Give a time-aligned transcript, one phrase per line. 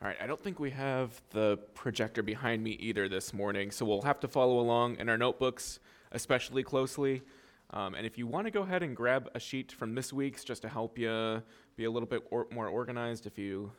[0.00, 3.84] All right, I don't think we have the projector behind me either this morning, so
[3.84, 5.80] we'll have to follow along in our notebooks
[6.12, 7.20] especially closely.
[7.70, 10.44] Um, and if you want to go ahead and grab a sheet from this week's
[10.44, 11.42] just to help you
[11.74, 13.72] be a little bit or- more organized, if you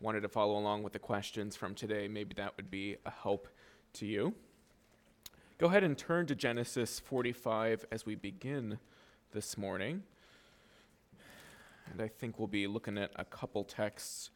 [0.00, 3.48] wanted to follow along with the questions from today, maybe that would be a help
[3.94, 4.34] to you.
[5.56, 8.78] Go ahead and turn to Genesis 45 as we begin
[9.32, 10.02] this morning.
[11.90, 14.28] And I think we'll be looking at a couple texts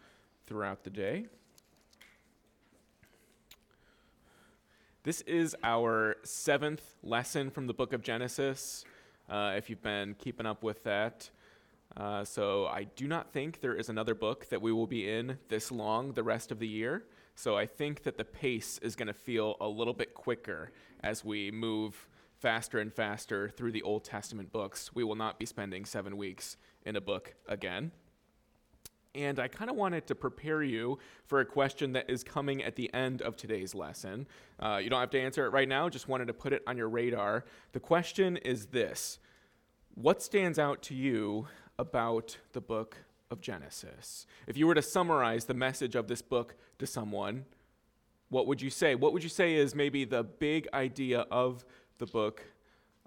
[0.49, 1.27] throughout the day.
[5.05, 8.85] This is our seventh lesson from the book of Genesis,
[9.29, 11.29] uh, if you've been keeping up with that.
[11.97, 15.39] Uh, so I do not think there is another book that we will be in
[15.49, 17.05] this long the rest of the year.
[17.35, 20.73] So I think that the pace is going to feel a little bit quicker
[21.03, 22.09] as we move
[22.39, 24.95] faster and faster through the Old Testament books.
[24.95, 26.57] We will not be spending seven weeks
[26.87, 27.93] in a book again.
[29.15, 32.77] And I kind of wanted to prepare you for a question that is coming at
[32.77, 34.27] the end of today's lesson.
[34.61, 36.77] Uh, you don't have to answer it right now, just wanted to put it on
[36.77, 37.45] your radar.
[37.73, 39.19] The question is this
[39.95, 41.49] What stands out to you
[41.79, 42.99] about the book
[43.31, 44.27] of Genesis?
[44.47, 47.47] If you were to summarize the message of this book to someone,
[48.29, 48.95] what would you say?
[48.95, 51.65] What would you say is maybe the big idea of
[51.99, 52.45] the book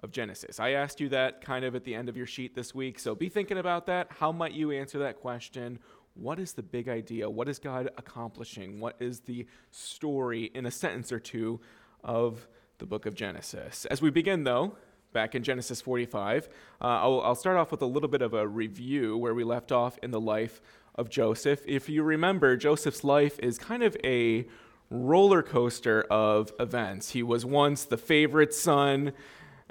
[0.03, 0.59] of Genesis?
[0.59, 3.15] I asked you that kind of at the end of your sheet this week, so
[3.15, 4.07] be thinking about that.
[4.09, 5.79] How might you answer that question?
[6.13, 7.29] What is the big idea?
[7.29, 8.79] What is God accomplishing?
[8.79, 11.61] What is the story in a sentence or two
[12.03, 12.47] of
[12.79, 13.85] the book of Genesis?
[13.85, 14.75] As we begin, though,
[15.13, 16.49] back in Genesis 45,
[16.81, 19.71] uh, I'll, I'll start off with a little bit of a review where we left
[19.71, 20.61] off in the life
[20.95, 21.61] of Joseph.
[21.65, 24.45] If you remember, Joseph's life is kind of a
[24.89, 27.11] roller coaster of events.
[27.11, 29.13] He was once the favorite son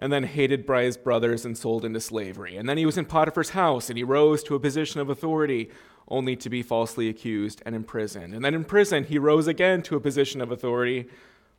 [0.01, 2.57] and then hated by his brothers and sold into slavery.
[2.57, 5.71] And then he was in Potiphar's house and he rose to a position of authority
[6.09, 8.35] only to be falsely accused and imprisoned.
[8.35, 11.07] And then in prison, he rose again to a position of authority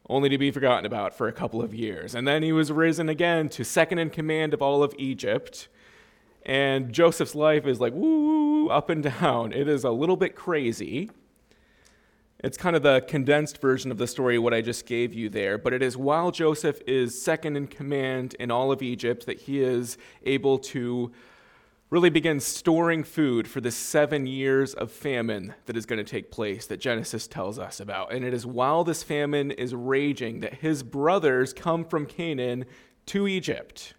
[0.09, 2.15] only to be forgotten about for a couple of years.
[2.15, 5.69] And then he was risen again to second in command of all of Egypt.
[6.43, 9.53] And Joseph's life is like woo, up and down.
[9.53, 11.11] It is a little bit crazy.
[12.43, 15.57] It's kind of the condensed version of the story, what I just gave you there.
[15.59, 19.61] But it is while Joseph is second in command in all of Egypt that he
[19.61, 21.11] is able to
[21.91, 26.31] really begin storing food for the seven years of famine that is going to take
[26.31, 28.11] place that Genesis tells us about.
[28.11, 32.65] And it is while this famine is raging that his brothers come from Canaan
[33.07, 33.93] to Egypt.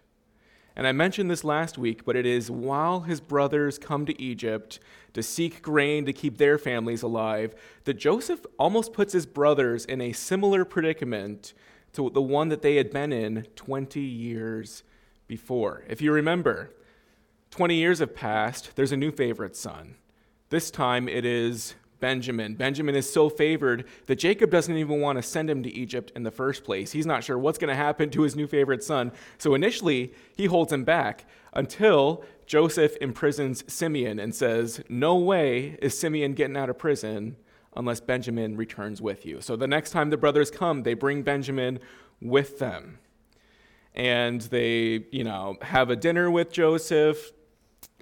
[0.75, 4.79] And I mentioned this last week, but it is while his brothers come to Egypt
[5.13, 7.53] to seek grain to keep their families alive
[7.83, 11.53] that Joseph almost puts his brothers in a similar predicament
[11.93, 14.83] to the one that they had been in 20 years
[15.27, 15.83] before.
[15.87, 16.71] If you remember,
[17.51, 19.95] 20 years have passed, there's a new favorite son.
[20.49, 22.55] This time it is Benjamin.
[22.55, 26.23] Benjamin is so favored that Jacob doesn't even want to send him to Egypt in
[26.23, 26.91] the first place.
[26.91, 29.13] He's not sure what's going to happen to his new favorite son.
[29.37, 35.97] So initially, he holds him back until Joseph imprisons Simeon and says, No way is
[35.97, 37.37] Simeon getting out of prison
[37.73, 39.39] unless Benjamin returns with you.
[39.39, 41.79] So the next time the brothers come, they bring Benjamin
[42.19, 42.99] with them.
[43.95, 47.31] And they, you know, have a dinner with Joseph,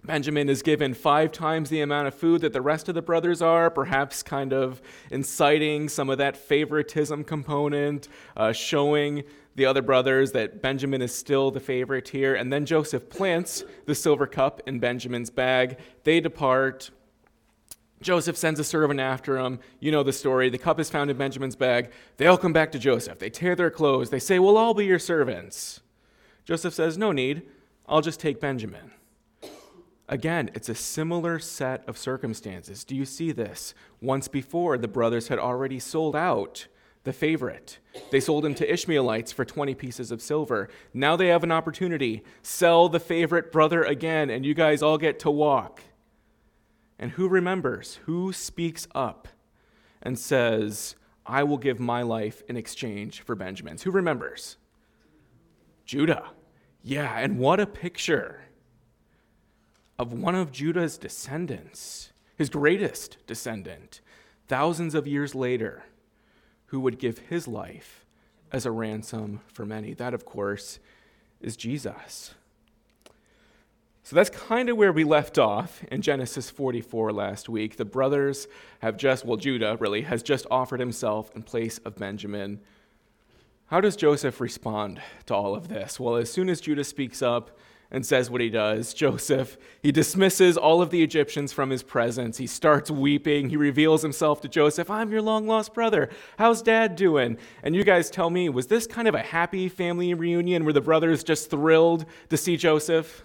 [0.04, 3.42] Benjamin is given five times the amount of food that the rest of the brothers
[3.42, 4.82] are, perhaps kind of
[5.12, 9.24] inciting some of that favoritism component, uh, showing
[9.56, 12.34] the other brothers that Benjamin is still the favorite here.
[12.34, 15.78] And then Joseph plants the silver cup in Benjamin's bag.
[16.04, 16.90] They depart.
[18.02, 19.60] Joseph sends a servant after him.
[19.80, 20.50] You know the story.
[20.50, 21.92] The cup is found in Benjamin's bag.
[22.18, 23.20] They all come back to Joseph.
[23.20, 24.10] They tear their clothes.
[24.10, 25.82] They say, We'll all be your servants.
[26.44, 27.44] Joseph says, No need.
[27.88, 28.92] I'll just take Benjamin.
[30.12, 32.84] Again, it's a similar set of circumstances.
[32.84, 33.74] Do you see this?
[34.02, 36.68] Once before, the brothers had already sold out
[37.06, 37.80] the favorite.
[38.12, 40.68] They sold him to Ishmaelites for 20 pieces of silver.
[40.94, 42.26] Now they have an opportunity.
[42.44, 45.82] Sell the favorite brother again, and you guys all get to walk.
[47.00, 48.00] And who remembers?
[48.04, 49.30] Who speaks up
[50.02, 53.84] and says, I will give my life in exchange for Benjamin's?
[53.84, 54.58] Who remembers?
[55.86, 56.32] Judah.
[56.84, 58.42] Yeah, and what a picture
[59.98, 64.02] of one of Judah's descendants, his greatest descendant,
[64.48, 65.84] thousands of years later,
[66.68, 68.06] who would give his life
[68.52, 69.94] as a ransom for many.
[69.94, 70.80] That, of course,
[71.40, 72.34] is Jesus.
[74.04, 77.78] So that's kind of where we left off in Genesis 44 last week.
[77.78, 78.48] The brothers
[78.80, 82.60] have just, well, Judah really, has just offered himself in place of Benjamin.
[83.68, 86.00] How does Joseph respond to all of this?
[86.00, 87.58] Well, as soon as Judah speaks up,
[87.92, 88.94] and says what he does.
[89.02, 92.38] Joseph, he dismisses all of the Egyptians from his presence.
[92.38, 93.50] He starts weeping.
[93.50, 96.10] He reveals himself to Joseph I'm your long lost brother.
[96.38, 97.38] How's dad doing?
[97.64, 100.82] And you guys tell me, was this kind of a happy family reunion where the
[100.82, 103.24] brothers just thrilled to see Joseph?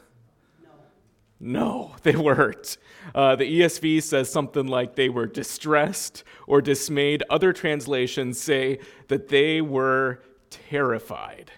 [1.39, 2.77] No, they weren't.
[3.15, 7.23] Uh, the ESV says something like they were distressed or dismayed.
[7.31, 10.21] Other translations say that they were
[10.51, 11.53] terrified.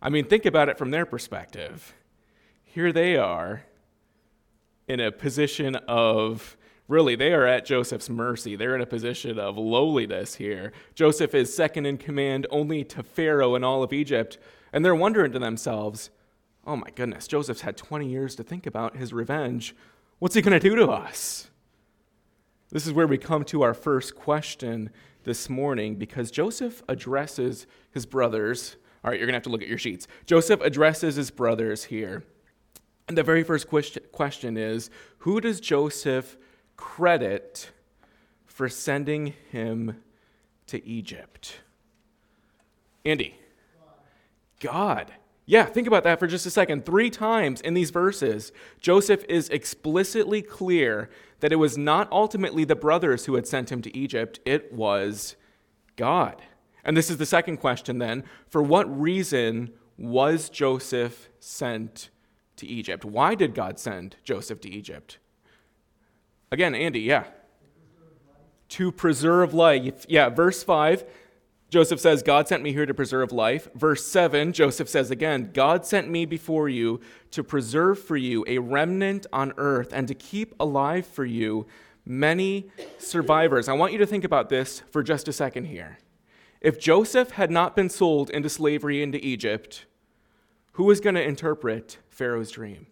[0.00, 1.94] I mean, think about it from their perspective
[2.74, 3.64] here they are
[4.86, 6.56] in a position of
[6.86, 8.56] really, they are at Joseph's mercy.
[8.56, 10.72] They're in a position of lowliness here.
[10.94, 14.38] Joseph is second in command only to Pharaoh and all of Egypt,
[14.72, 16.10] and they're wondering to themselves,
[16.66, 19.74] oh my goodness, Joseph's had 20 years to think about his revenge.
[20.18, 21.48] What's he going to do to us?
[22.70, 24.90] This is where we come to our first question
[25.24, 28.76] this morning because Joseph addresses his brothers.
[29.04, 30.06] All right, you're going to have to look at your sheets.
[30.26, 32.24] Joseph addresses his brothers here.
[33.08, 33.66] And the very first
[34.12, 36.36] question is Who does Joseph
[36.76, 37.70] credit
[38.46, 40.02] for sending him
[40.66, 41.60] to Egypt?
[43.04, 43.34] Andy.
[44.60, 45.12] God.
[45.46, 46.84] Yeah, think about that for just a second.
[46.84, 51.08] Three times in these verses, Joseph is explicitly clear
[51.40, 55.36] that it was not ultimately the brothers who had sent him to Egypt, it was
[55.96, 56.42] God.
[56.84, 58.24] And this is the second question then.
[58.48, 62.10] For what reason was Joseph sent
[62.58, 63.04] to Egypt.
[63.04, 65.18] Why did God send Joseph to Egypt?
[66.50, 67.24] Again, Andy, yeah.
[68.70, 70.04] To preserve life.
[70.08, 71.04] Yeah, verse 5,
[71.70, 73.68] Joseph says, God sent me here to preserve life.
[73.74, 77.00] Verse 7, Joseph says again, God sent me before you
[77.30, 81.66] to preserve for you a remnant on earth and to keep alive for you
[82.06, 83.68] many survivors.
[83.68, 85.98] I want you to think about this for just a second here.
[86.60, 89.84] If Joseph had not been sold into slavery into Egypt,
[90.78, 92.86] who was going to interpret Pharaoh's dream?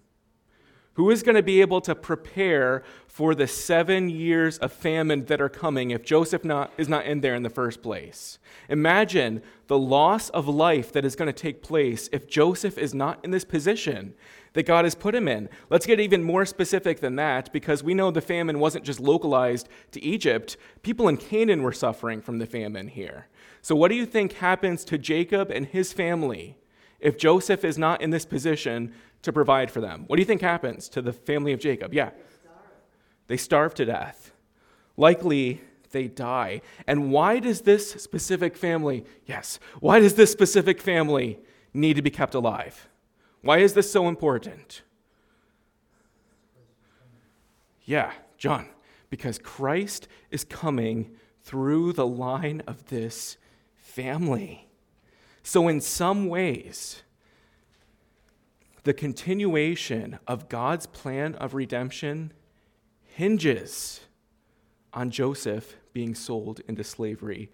[0.94, 5.40] Who is going to be able to prepare for the seven years of famine that
[5.40, 8.40] are coming if Joseph not, is not in there in the first place?
[8.68, 13.24] Imagine the loss of life that is going to take place if Joseph is not
[13.24, 14.14] in this position
[14.54, 15.48] that God has put him in.
[15.70, 19.68] Let's get even more specific than that because we know the famine wasn't just localized
[19.92, 20.56] to Egypt.
[20.82, 23.28] People in Canaan were suffering from the famine here.
[23.62, 26.56] So, what do you think happens to Jacob and his family
[27.00, 30.04] if Joseph is not in this position to provide for them?
[30.06, 31.92] What do you think happens to the family of Jacob?
[31.92, 32.10] Yeah.
[33.26, 34.32] They starve to death.
[34.96, 35.60] Likely,
[35.90, 36.62] they die.
[36.86, 41.38] And why does this specific family, yes, why does this specific family
[41.74, 42.88] need to be kept alive?
[43.42, 44.82] Why is this so important?
[47.84, 48.68] Yeah, John,
[49.10, 51.12] because Christ is coming
[51.42, 53.36] through the line of this
[53.76, 54.65] family.
[55.46, 57.04] So, in some ways,
[58.82, 62.32] the continuation of God's plan of redemption
[63.04, 64.00] hinges
[64.92, 67.48] on Joseph being sold into slavery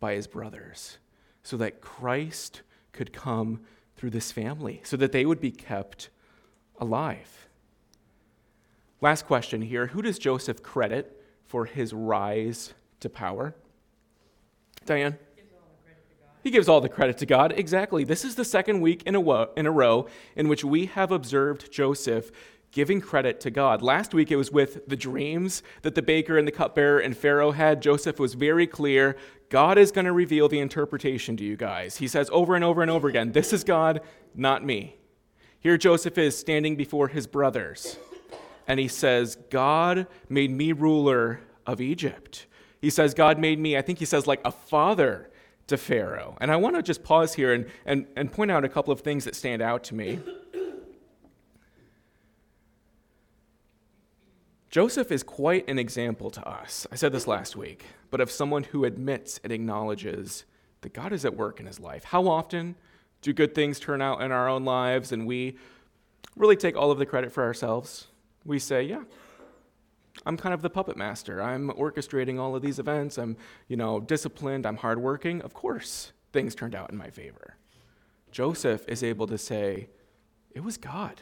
[0.00, 0.96] by his brothers
[1.42, 2.62] so that Christ
[2.92, 3.60] could come
[3.94, 6.08] through this family, so that they would be kept
[6.78, 7.50] alive.
[9.02, 13.54] Last question here Who does Joseph credit for his rise to power?
[14.86, 15.18] Diane?
[16.44, 17.54] He gives all the credit to God.
[17.56, 18.04] Exactly.
[18.04, 20.06] This is the second week in a, wo- in a row
[20.36, 22.30] in which we have observed Joseph
[22.70, 23.80] giving credit to God.
[23.80, 27.52] Last week it was with the dreams that the baker and the cupbearer and Pharaoh
[27.52, 27.80] had.
[27.80, 29.16] Joseph was very clear
[29.48, 31.96] God is going to reveal the interpretation to you guys.
[31.96, 34.02] He says over and over and over again, This is God,
[34.34, 34.96] not me.
[35.60, 37.96] Here Joseph is standing before his brothers,
[38.66, 42.44] and he says, God made me ruler of Egypt.
[42.82, 45.30] He says, God made me, I think he says, like a father
[45.66, 46.36] to Pharaoh.
[46.40, 49.00] And I want to just pause here and, and, and point out a couple of
[49.00, 50.20] things that stand out to me.
[54.70, 56.84] Joseph is quite an example to us.
[56.90, 60.44] I said this last week, but of someone who admits and acknowledges
[60.80, 62.02] that God is at work in his life.
[62.02, 62.74] How often
[63.22, 65.56] do good things turn out in our own lives and we
[66.36, 68.08] really take all of the credit for ourselves?
[68.44, 69.04] We say, yeah,
[70.26, 71.42] I'm kind of the puppet master.
[71.42, 73.18] I'm orchestrating all of these events.
[73.18, 73.36] I'm,
[73.68, 74.66] you know, disciplined.
[74.66, 75.42] I'm hardworking.
[75.42, 77.56] Of course, things turned out in my favor.
[78.30, 79.88] Joseph is able to say,
[80.52, 81.20] It was God.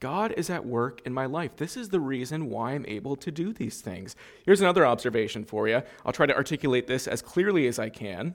[0.00, 1.54] God is at work in my life.
[1.56, 4.16] This is the reason why I'm able to do these things.
[4.44, 5.80] Here's another observation for you.
[6.04, 8.34] I'll try to articulate this as clearly as I can.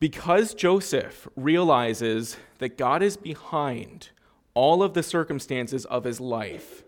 [0.00, 4.10] Because Joseph realizes that God is behind
[4.54, 6.82] all of the circumstances of his life,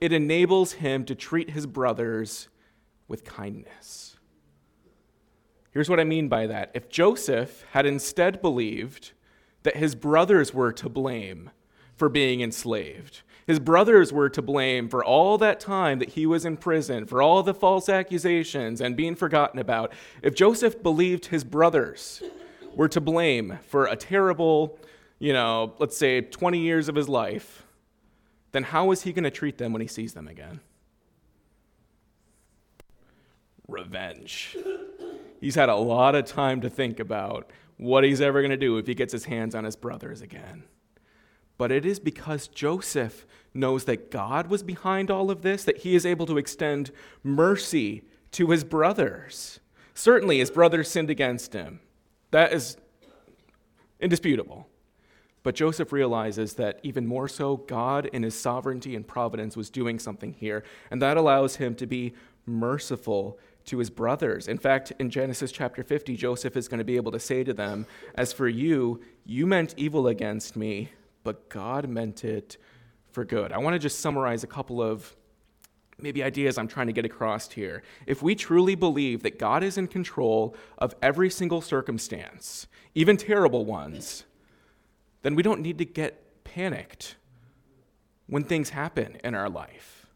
[0.00, 2.48] it enables him to treat his brothers
[3.06, 4.16] with kindness.
[5.70, 6.70] Here's what I mean by that.
[6.74, 9.12] If Joseph had instead believed
[9.62, 11.50] that his brothers were to blame
[11.94, 13.22] for being enslaved.
[13.46, 17.20] His brothers were to blame for all that time that he was in prison, for
[17.20, 19.92] all the false accusations and being forgotten about.
[20.22, 22.22] If Joseph believed his brothers
[22.74, 24.78] were to blame for a terrible,
[25.18, 27.66] you know, let's say 20 years of his life,
[28.52, 30.60] then how is he going to treat them when he sees them again?
[33.66, 34.56] Revenge.
[35.40, 38.78] He's had a lot of time to think about what he's ever going to do
[38.78, 40.64] if he gets his hands on his brothers again.
[41.58, 45.94] But it is because Joseph knows that God was behind all of this that he
[45.94, 46.90] is able to extend
[47.22, 49.60] mercy to his brothers.
[49.94, 51.80] Certainly, his brothers sinned against him.
[52.30, 52.76] That is
[54.00, 54.68] indisputable.
[55.42, 59.98] But Joseph realizes that even more so, God in his sovereignty and providence was doing
[59.98, 62.14] something here, and that allows him to be
[62.44, 64.48] merciful to his brothers.
[64.48, 67.52] In fact, in Genesis chapter 50, Joseph is going to be able to say to
[67.52, 70.90] them, As for you, you meant evil against me,
[71.22, 72.56] but God meant it
[73.12, 73.52] for good.
[73.52, 75.14] I want to just summarize a couple of
[76.00, 77.82] maybe ideas I'm trying to get across here.
[78.06, 83.64] If we truly believe that God is in control of every single circumstance, even terrible
[83.64, 84.24] ones,
[85.22, 87.16] then we don't need to get panicked
[88.26, 90.06] when things happen in our life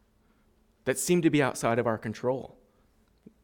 [0.85, 2.57] that seem to be outside of our control.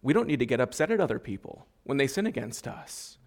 [0.03, 3.19] We don't need to get upset at other people when they sin against us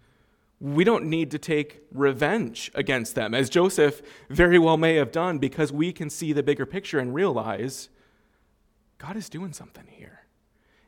[0.62, 5.38] we don't need to take revenge against them, as Joseph very well may have done,
[5.38, 7.88] because we can see the bigger picture and realize
[8.98, 10.20] God is doing something here.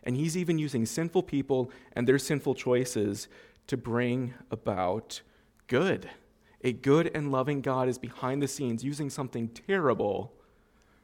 [0.05, 3.27] And He's even using sinful people and their sinful choices
[3.67, 5.23] to bring about
[5.67, 6.09] good.
[6.65, 10.33] A good and loving God is behind the scenes using something terrible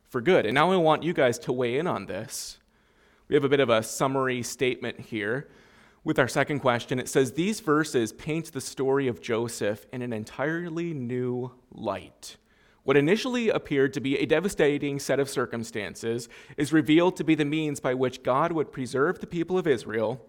[0.08, 0.46] for good.
[0.46, 2.58] And now I want you guys to weigh in on this.
[3.28, 5.48] We have a bit of a summary statement here
[6.02, 10.14] with our second question, it says these verses paint the story of Joseph in an
[10.14, 12.38] entirely new light.
[12.84, 17.44] What initially appeared to be a devastating set of circumstances is revealed to be the
[17.44, 20.24] means by which God would preserve the people of Israel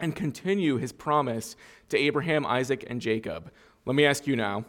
[0.00, 1.56] and continue his promise
[1.90, 3.52] to Abraham, Isaac, and Jacob.
[3.86, 4.64] Let me ask you now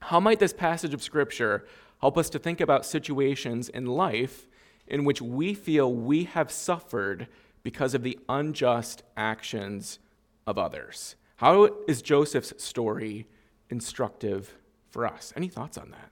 [0.00, 1.66] how might this passage of Scripture
[2.00, 4.48] help us to think about situations in life
[4.86, 7.26] in which we feel we have suffered
[7.62, 9.98] because of the unjust actions
[10.46, 11.16] of others.
[11.36, 13.26] How is Joseph's story
[13.70, 14.52] instructive
[14.90, 15.32] for us?
[15.36, 16.10] Any thoughts on that?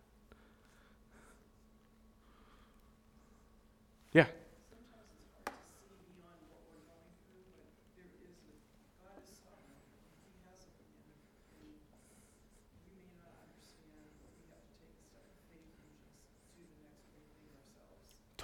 [4.13, 4.27] Yeah.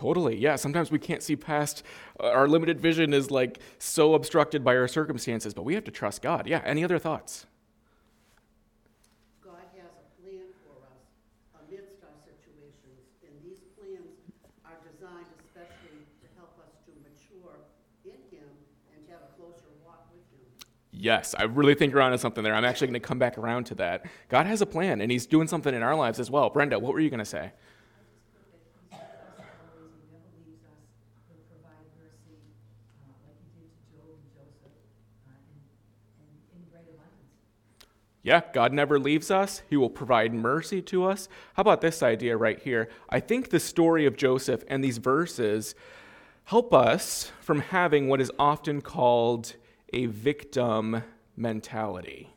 [0.06, 0.36] Totally.
[0.36, 0.54] Yeah.
[0.54, 1.82] Sometimes we can't see past
[2.20, 5.90] uh, our limited vision is like so obstructed by our circumstances, but we have to
[5.90, 6.46] trust God.
[6.46, 6.62] Yeah.
[6.64, 7.44] Any other thoughts?
[9.42, 11.02] God has a plan for us
[11.58, 14.14] amidst our situations, and these plans
[14.64, 17.58] are designed especially to help us to mature
[18.04, 18.46] in Him
[18.94, 20.46] and to have a closer walk with Him.
[20.92, 22.54] Yes, I really think you're onto something there.
[22.54, 24.06] I'm actually going to come back around to that.
[24.28, 26.48] God has a plan, and He's doing something in our lives as well.
[26.48, 27.50] Brenda, what were you going to say?
[38.26, 39.62] Yeah, God never leaves us.
[39.70, 41.28] He will provide mercy to us.
[41.54, 42.88] How about this idea right here?
[43.08, 45.76] I think the story of Joseph and these verses
[46.42, 49.54] help us from having what is often called
[49.92, 51.04] a victim
[51.36, 52.34] mentality.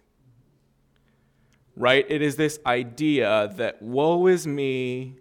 [1.75, 2.05] Right?
[2.08, 5.15] It is this idea that woe is me.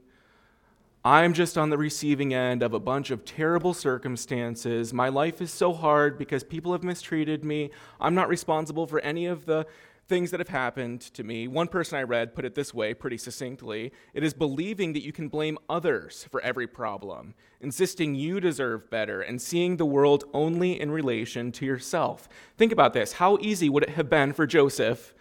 [1.03, 4.93] I'm just on the receiving end of a bunch of terrible circumstances.
[4.93, 7.71] My life is so hard because people have mistreated me.
[7.99, 9.67] I'm not responsible for any of the
[10.09, 11.47] things that have happened to me.
[11.47, 15.13] One person I read put it this way pretty succinctly it is believing that you
[15.13, 20.81] can blame others for every problem, insisting you deserve better, and seeing the world only
[20.81, 22.29] in relation to yourself.
[22.57, 23.13] Think about this.
[23.13, 25.15] How easy would it have been for Joseph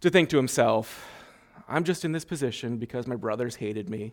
[0.00, 1.08] to think to himself,
[1.68, 4.12] I'm just in this position because my brothers hated me.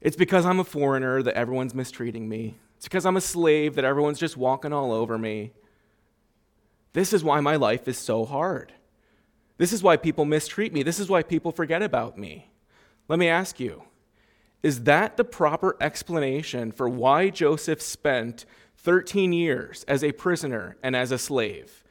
[0.00, 2.56] It's because I'm a foreigner that everyone's mistreating me.
[2.76, 5.52] It's because I'm a slave that everyone's just walking all over me.
[6.92, 8.72] This is why my life is so hard.
[9.58, 10.82] This is why people mistreat me.
[10.82, 12.50] This is why people forget about me.
[13.08, 13.84] Let me ask you
[14.62, 18.44] is that the proper explanation for why Joseph spent
[18.76, 21.82] 13 years as a prisoner and as a slave?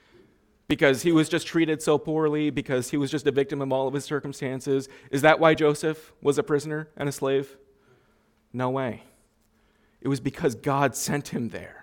[0.67, 3.89] Because he was just treated so poorly, because he was just a victim of all
[3.89, 4.87] of his circumstances.
[5.11, 7.57] Is that why Joseph was a prisoner and a slave?
[8.53, 9.03] No way.
[9.99, 11.80] It was because God sent him there.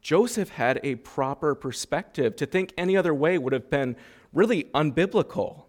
[0.00, 2.36] Joseph had a proper perspective.
[2.36, 3.96] To think any other way would have been
[4.32, 5.64] really unbiblical.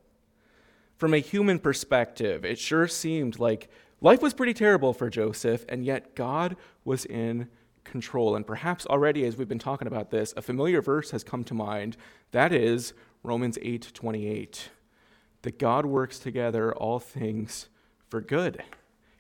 [0.97, 3.69] From a human perspective, it sure seemed like
[4.01, 7.49] life was pretty terrible for Joseph, and yet God was in
[7.83, 8.35] control.
[8.35, 11.53] And perhaps already as we've been talking about this, a familiar verse has come to
[11.53, 11.97] mind.
[12.31, 14.69] That is Romans 8:28.
[15.41, 17.67] That God works together all things
[18.09, 18.63] for good.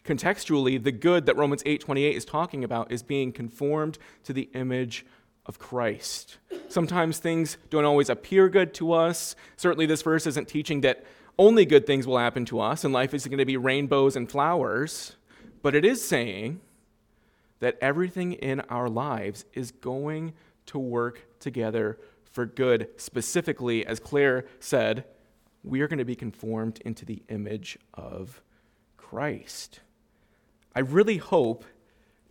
[0.03, 5.05] Contextually, the good that Romans 8:28 is talking about is being conformed to the image
[5.45, 6.37] of Christ.
[6.67, 9.35] Sometimes things don't always appear good to us.
[9.57, 11.03] Certainly this verse isn't teaching that
[11.37, 14.29] only good things will happen to us and life is going to be rainbows and
[14.29, 15.15] flowers,
[15.61, 16.61] but it is saying
[17.59, 20.33] that everything in our lives is going
[20.67, 22.89] to work together for good.
[22.97, 25.05] Specifically, as Claire said,
[25.63, 28.41] we are going to be conformed into the image of
[28.97, 29.81] Christ.
[30.75, 31.65] I really hope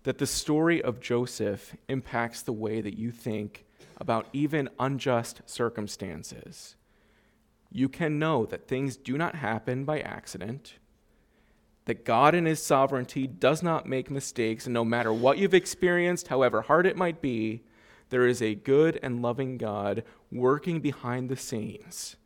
[0.05, 3.67] that the story of Joseph impacts the way that you think
[3.99, 6.77] about even unjust circumstances.
[7.71, 10.75] You can know that things do not happen by accident,
[11.85, 16.29] that God in His sovereignty does not make mistakes, and no matter what you've experienced,
[16.29, 17.63] however hard it might be,
[18.09, 22.17] there is a good and loving God working behind the scenes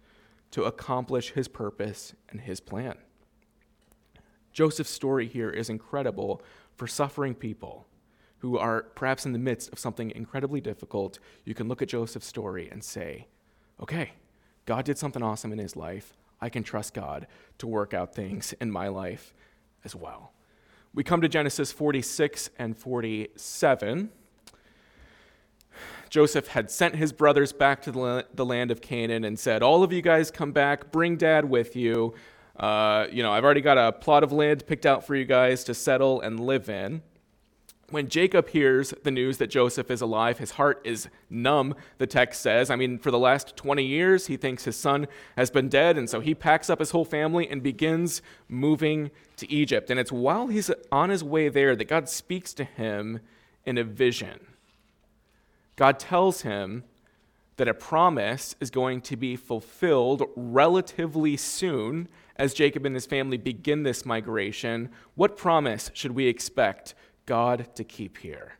[0.53, 2.97] to accomplish His purpose and His plan.
[4.55, 6.41] Joseph's story here is incredible
[6.77, 7.87] for suffering people
[8.39, 11.19] who are perhaps in the midst of something incredibly difficult.
[11.45, 13.27] You can look at Joseph's story and say,
[13.81, 14.13] okay,
[14.65, 16.15] God did something awesome in his life.
[16.41, 17.27] I can trust God
[17.59, 19.35] to work out things in my life
[19.85, 20.33] as well.
[20.95, 24.11] We come to Genesis 46 and 47.
[26.11, 29.93] Joseph had sent his brothers back to the land of Canaan and said, All of
[29.93, 32.15] you guys come back, bring dad with you.
[32.57, 35.65] Uh, you know, I've already got a plot of land picked out for you guys
[35.65, 37.03] to settle and live in.
[37.91, 42.41] When Jacob hears the news that Joseph is alive, his heart is numb, the text
[42.41, 42.71] says.
[42.71, 45.07] I mean, for the last 20 years, he thinks his son
[45.37, 49.51] has been dead, and so he packs up his whole family and begins moving to
[49.53, 49.91] Egypt.
[49.91, 53.21] And it's while he's on his way there that God speaks to him
[53.67, 54.47] in a vision.
[55.77, 56.85] God tells him
[57.57, 63.37] that a promise is going to be fulfilled relatively soon as Jacob and his family
[63.37, 66.95] begin this migration, what promise should we expect
[67.27, 68.59] God to keep here?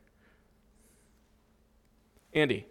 [2.33, 2.67] Andy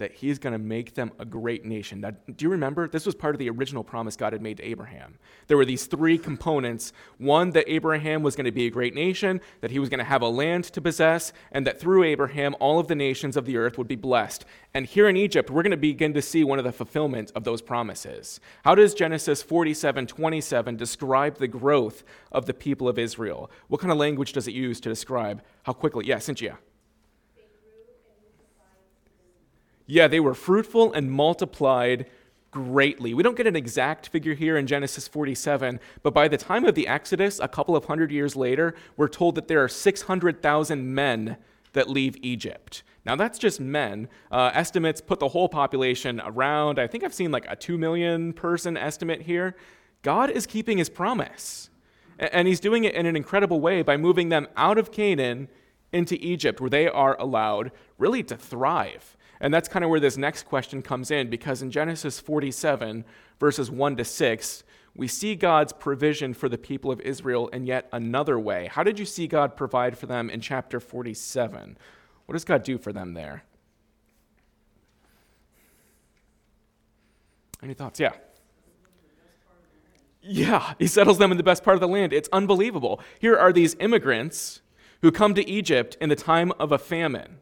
[0.00, 2.00] that he's going to make them a great nation.
[2.00, 2.88] Now, do you remember?
[2.88, 5.18] This was part of the original promise God had made to Abraham.
[5.46, 9.40] There were these three components one, that Abraham was going to be a great nation,
[9.60, 12.78] that he was going to have a land to possess, and that through Abraham, all
[12.78, 14.44] of the nations of the earth would be blessed.
[14.72, 17.44] And here in Egypt, we're going to begin to see one of the fulfillment of
[17.44, 18.40] those promises.
[18.64, 23.50] How does Genesis 47 27 describe the growth of the people of Israel?
[23.68, 26.06] What kind of language does it use to describe how quickly?
[26.06, 26.58] Yeah, Cynthia.
[29.90, 32.06] Yeah, they were fruitful and multiplied
[32.52, 33.12] greatly.
[33.12, 36.76] We don't get an exact figure here in Genesis 47, but by the time of
[36.76, 41.38] the Exodus, a couple of hundred years later, we're told that there are 600,000 men
[41.72, 42.84] that leave Egypt.
[43.04, 44.08] Now, that's just men.
[44.30, 48.32] Uh, estimates put the whole population around, I think I've seen like a 2 million
[48.32, 49.56] person estimate here.
[50.02, 51.68] God is keeping his promise.
[52.16, 55.48] And he's doing it in an incredible way by moving them out of Canaan
[55.92, 59.16] into Egypt, where they are allowed really to thrive.
[59.40, 63.04] And that's kind of where this next question comes in, because in Genesis 47,
[63.38, 67.88] verses 1 to 6, we see God's provision for the people of Israel in yet
[67.92, 68.68] another way.
[68.70, 71.78] How did you see God provide for them in chapter 47?
[72.26, 73.44] What does God do for them there?
[77.62, 78.00] Any thoughts?
[78.00, 78.12] Yeah.
[80.22, 82.12] Yeah, he settles them in the best part of the land.
[82.12, 83.00] It's unbelievable.
[83.18, 84.60] Here are these immigrants
[85.00, 87.38] who come to Egypt in the time of a famine.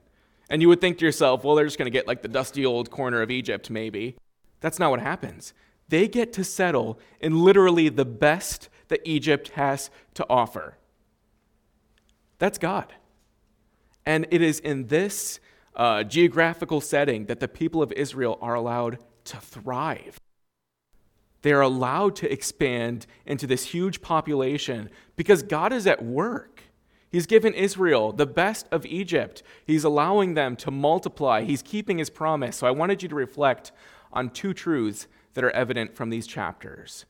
[0.48, 2.64] And you would think to yourself, well, they're just going to get like the dusty
[2.64, 4.16] old corner of Egypt, maybe.
[4.61, 5.52] That's not what happens.
[5.88, 10.76] They get to settle in literally the best that Egypt has to offer.
[12.38, 12.92] That's God.
[14.06, 15.40] And it is in this
[15.76, 20.18] uh, geographical setting that the people of Israel are allowed to thrive.
[21.42, 26.62] They are allowed to expand into this huge population because God is at work.
[27.11, 29.42] He's given Israel the best of Egypt.
[29.66, 31.42] He's allowing them to multiply.
[31.42, 32.57] He's keeping his promise.
[32.57, 33.73] So I wanted you to reflect
[34.12, 37.05] on two truths that are evident from these chapters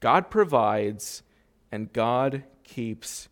[0.00, 1.22] God provides,
[1.72, 3.28] and God keeps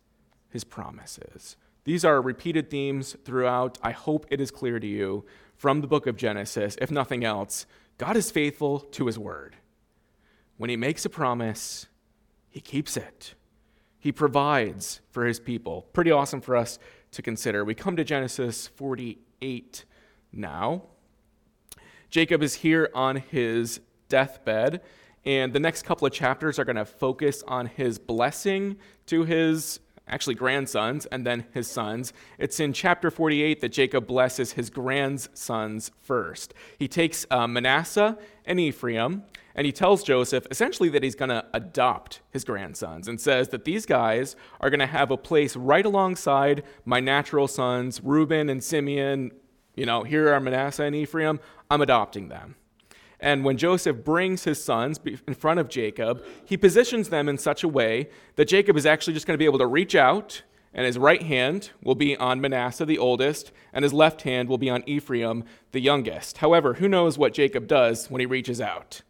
[0.49, 1.55] his promises.
[1.83, 3.77] These are repeated themes throughout.
[3.83, 6.77] I hope it is clear to you from the book of Genesis.
[6.81, 7.65] If nothing else,
[7.97, 9.55] God is faithful to his word.
[10.57, 11.87] When he makes a promise,
[12.49, 13.33] he keeps it.
[14.03, 15.83] He provides for his people.
[15.93, 16.77] Pretty awesome for us
[17.11, 17.63] to consider.
[17.63, 19.85] We come to Genesis 48
[20.33, 20.81] now.
[22.09, 24.81] Jacob is here on his deathbed,
[25.23, 29.79] and the next couple of chapters are going to focus on his blessing to his
[30.07, 32.13] actually grandsons and then his sons.
[32.37, 36.53] It's in chapter 48 that Jacob blesses his grandsons first.
[36.77, 39.23] He takes uh, Manasseh and Ephraim,
[39.55, 43.65] and he tells Joseph essentially that he's going to adopt his grandsons and says that
[43.65, 48.63] these guys are going to have a place right alongside my natural sons, Reuben and
[48.63, 49.31] Simeon.
[49.75, 51.39] You know, here are Manasseh and Ephraim.
[51.69, 52.55] I'm adopting them.
[53.23, 57.63] And when Joseph brings his sons in front of Jacob, he positions them in such
[57.63, 60.85] a way that Jacob is actually just going to be able to reach out, and
[60.85, 64.69] his right hand will be on Manasseh, the oldest, and his left hand will be
[64.69, 66.39] on Ephraim, the youngest.
[66.39, 69.03] However, who knows what Jacob does when he reaches out?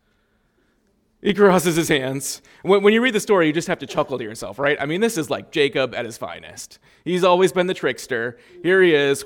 [1.19, 2.43] He crosses his hands.
[2.62, 4.78] When, you read the story, you just have to chuckle to yourself, right?
[4.80, 6.78] I mean, this is like Jacob at his finest.
[7.04, 8.38] He's always been the trickster.
[8.62, 9.26] Here he is,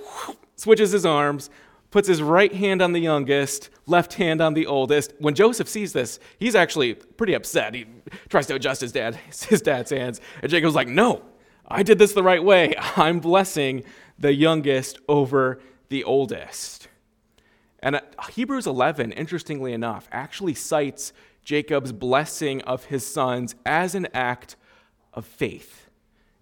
[0.55, 1.49] switches his arms,
[1.91, 5.13] puts his right hand on the youngest, left hand on the oldest.
[5.19, 7.73] When Joseph sees this, he's actually pretty upset.
[7.73, 7.85] He
[8.29, 9.15] tries to adjust his dad,
[9.49, 11.23] his dad's hands, and Jacob's like, "No,
[11.67, 12.73] I did this the right way.
[12.95, 13.83] I'm blessing
[14.19, 16.87] the youngest over the oldest."
[17.79, 24.07] And uh, Hebrews 11, interestingly enough, actually cites Jacob's blessing of his sons as an
[24.13, 24.55] act
[25.13, 25.89] of faith.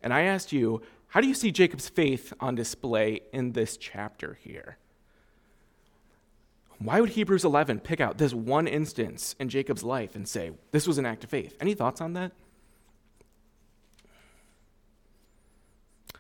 [0.02, 4.38] And I asked you, how do you see Jacob's faith on display in this chapter
[4.42, 4.78] here?
[6.80, 10.88] Why would Hebrews 11 pick out this one instance in Jacob's life and say, this
[10.88, 11.56] was an act of faith?
[11.60, 12.32] Any thoughts on that?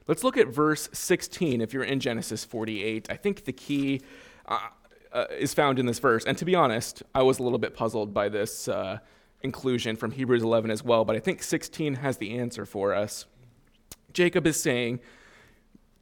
[0.07, 3.07] Let's look at verse 16 if you're in Genesis 48.
[3.09, 4.01] I think the key
[4.45, 4.59] uh,
[5.11, 6.25] uh, is found in this verse.
[6.25, 8.99] And to be honest, I was a little bit puzzled by this uh,
[9.41, 13.25] inclusion from Hebrews 11 as well, but I think 16 has the answer for us.
[14.13, 14.99] Jacob is saying,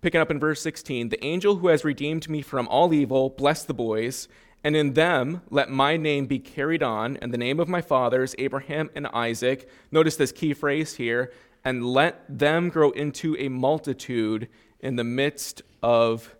[0.01, 3.63] picking up in verse 16, the angel who has redeemed me from all evil, bless
[3.63, 4.27] the boys,
[4.63, 8.34] and in them let my name be carried on, and the name of my fathers,
[8.38, 9.69] Abraham and Isaac.
[9.91, 11.32] Notice this key phrase here,
[11.65, 14.47] and let them grow into a multitude
[14.80, 16.36] in the midst of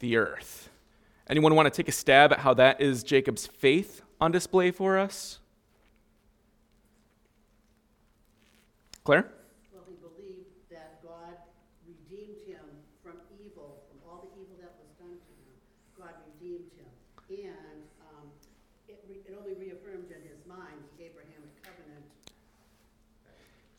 [0.00, 0.68] the earth.
[1.28, 4.98] Anyone want to take a stab at how that is Jacob's faith on display for
[4.98, 5.40] us?
[9.02, 9.30] Claire?
[9.72, 11.38] Well, he believed that God
[11.86, 12.62] redeemed him
[13.02, 15.54] from evil, from all the evil that was done to him.
[15.98, 16.90] God redeemed him.
[17.26, 18.30] And um,
[18.86, 22.06] it, re- it only reaffirmed in his mind the Abrahamic covenant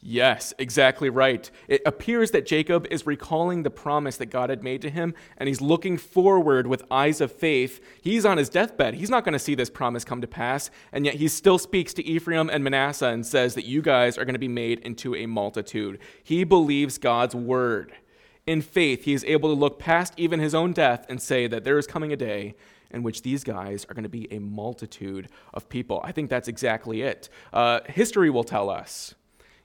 [0.09, 1.51] Yes, exactly right.
[1.67, 5.49] It appears that Jacob is recalling the promise that God had made to him, and
[5.49, 7.81] he's looking forward with eyes of faith.
[8.01, 8.93] He's on his deathbed.
[8.93, 11.93] He's not going to see this promise come to pass, and yet he still speaks
[11.95, 15.13] to Ephraim and Manasseh and says that you guys are going to be made into
[15.13, 15.99] a multitude.
[16.23, 17.91] He believes God's word.
[18.45, 21.65] In faith, he is able to look past even his own death and say that
[21.65, 22.55] there is coming a day
[22.91, 25.99] in which these guys are going to be a multitude of people.
[26.05, 27.27] I think that's exactly it.
[27.51, 29.13] Uh, history will tell us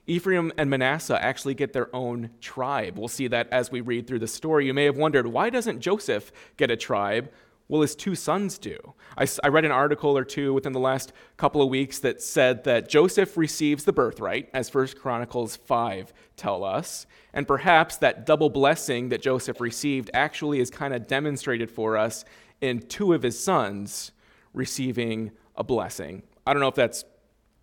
[0.05, 2.97] Ephraim and Manasseh actually get their own tribe.
[2.97, 4.65] We'll see that as we read through the story.
[4.65, 7.31] You may have wondered, why doesn't Joseph get a tribe?
[7.69, 8.77] Well, his two sons do.
[9.17, 12.65] I, I, read an article or two within the last couple of weeks that said
[12.65, 18.49] that Joseph receives the birthright, as First Chronicles 5 tell us, and perhaps that double
[18.49, 22.25] blessing that Joseph received actually is kind of demonstrated for us
[22.59, 24.11] in two of his sons
[24.53, 26.23] receiving a blessing.
[26.45, 27.05] I don't know if that's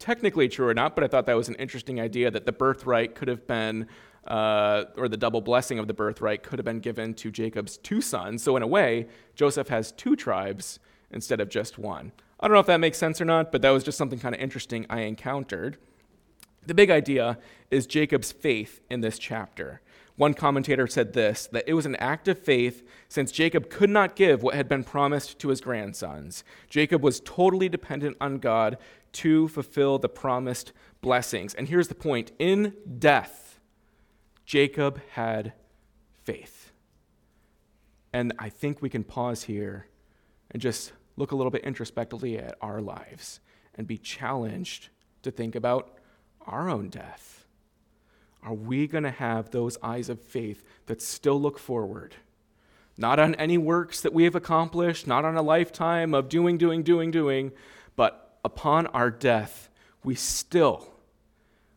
[0.00, 3.14] technically true or not, but I thought that was an interesting idea that the birthright
[3.14, 3.86] could have been,
[4.26, 8.00] uh, or the double blessing of the birthright could have been given to Jacob's two
[8.00, 8.42] sons.
[8.42, 10.80] So, in a way, Joseph has two tribes
[11.12, 12.10] instead of just one.
[12.40, 14.34] I don't know if that makes sense or not, but that was just something kind
[14.34, 15.76] of interesting I encountered.
[16.66, 17.38] The big idea
[17.70, 19.80] is Jacob's faith in this chapter.
[20.16, 24.16] One commentator said this that it was an act of faith since Jacob could not
[24.16, 26.44] give what had been promised to his grandsons.
[26.68, 28.76] Jacob was totally dependent on God
[29.12, 31.54] to fulfill the promised blessings.
[31.54, 33.60] And here's the point in death,
[34.44, 35.52] Jacob had
[36.24, 36.72] faith.
[38.12, 39.86] And I think we can pause here
[40.50, 43.40] and just look a little bit introspectively at our lives
[43.74, 44.88] and be challenged
[45.22, 45.96] to think about
[46.46, 47.39] our own death.
[48.42, 52.14] Are we going to have those eyes of faith that still look forward?
[52.96, 56.82] Not on any works that we have accomplished, not on a lifetime of doing, doing,
[56.82, 57.52] doing, doing,
[57.96, 59.68] but upon our death,
[60.04, 60.90] we still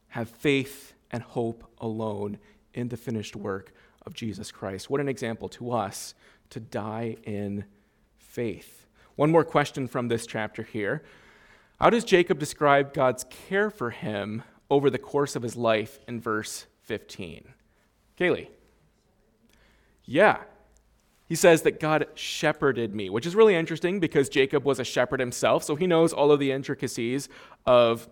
[0.09, 2.39] have faith and hope alone
[2.73, 3.73] in the finished work
[4.05, 4.89] of Jesus Christ.
[4.89, 6.13] What an example to us
[6.49, 7.65] to die in
[8.17, 8.85] faith.
[9.15, 11.03] One more question from this chapter here.
[11.79, 14.43] How does Jacob describe God's care for him
[14.73, 17.53] over the course of his life in verse 15?
[18.19, 18.47] Kaylee.
[20.05, 20.39] Yeah.
[21.27, 25.19] He says that God shepherded me, which is really interesting because Jacob was a shepherd
[25.19, 27.29] himself, so he knows all of the intricacies
[27.65, 28.07] of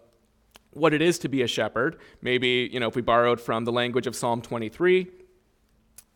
[0.72, 1.98] what it is to be a shepherd.
[2.22, 5.08] Maybe, you know, if we borrowed from the language of Psalm 23,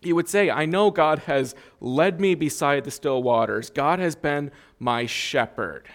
[0.01, 3.69] he would say, I know God has led me beside the still waters.
[3.69, 5.88] God has been my shepherd.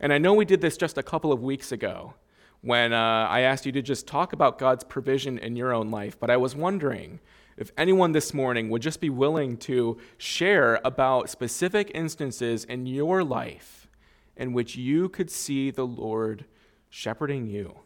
[0.00, 2.14] And I know we did this just a couple of weeks ago
[2.62, 6.18] when uh, I asked you to just talk about God's provision in your own life.
[6.18, 7.20] But I was wondering
[7.56, 13.24] if anyone this morning would just be willing to share about specific instances in your
[13.24, 13.88] life
[14.36, 16.44] in which you could see the Lord
[16.88, 17.80] shepherding you.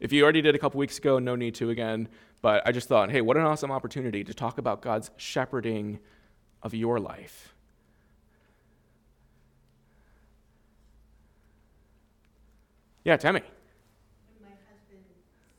[0.00, 2.08] If you already did a couple weeks ago, no need to again.
[2.40, 5.98] But I just thought, hey, what an awesome opportunity to talk about God's shepherding
[6.62, 7.54] of your life.
[13.04, 13.40] Yeah, Tammy.
[13.40, 15.00] When my husband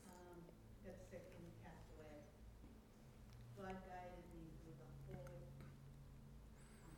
[0.06, 0.38] um,
[0.86, 2.22] got sick and passed away,
[3.58, 5.34] God guided me through the whole,
[6.86, 6.94] um,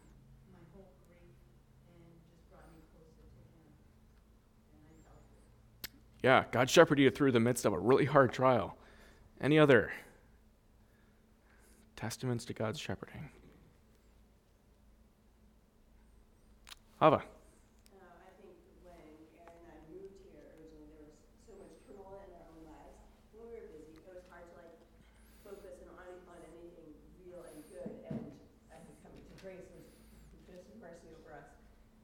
[0.53, 1.41] my whole grief
[1.89, 3.65] and just brought me closer to Him.
[4.77, 5.49] And I felt it.
[6.23, 8.77] Yeah, God shepherded you through the midst of a really hard trial.
[9.41, 9.93] Any other
[11.97, 13.29] testaments to God's shepherding?
[17.03, 17.19] Ava.
[17.19, 18.55] Uh, I think
[18.87, 18.95] when
[19.43, 23.03] Aaron and I moved here originally, there was so much turmoil in our own lives.
[23.35, 24.79] When we were busy, it was hard to like
[25.43, 26.95] focus on, on anything
[27.27, 27.91] real and good.
[28.15, 28.23] And
[28.71, 29.91] I think coming to grace was
[30.47, 31.51] just mercy over us